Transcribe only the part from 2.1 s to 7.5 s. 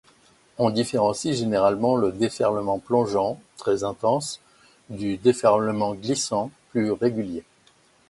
déferlement plongeant, très intense, du déferlement glissant, plus régulier.